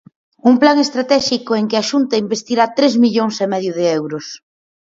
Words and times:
Un 0.49 0.55
plan 0.61 0.77
estratéxico 0.85 1.51
en 1.59 1.65
que 1.69 1.77
a 1.79 1.87
Xunta 1.89 2.21
investirá 2.25 2.65
tres 2.77 2.93
millóns 3.03 3.35
e 3.45 3.47
medio 3.53 3.71
de 3.77 3.85
euros. 3.99 4.25